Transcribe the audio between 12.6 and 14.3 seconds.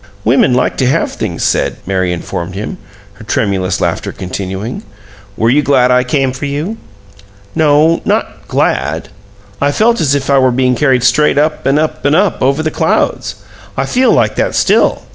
the clouds. I feel